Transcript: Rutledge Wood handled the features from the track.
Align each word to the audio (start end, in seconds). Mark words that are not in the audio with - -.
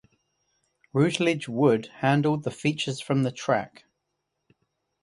Rutledge 0.93 1.47
Wood 1.47 1.91
handled 1.97 2.41
the 2.41 2.49
features 2.49 2.99
from 2.99 3.21
the 3.21 3.31
track. 3.31 3.85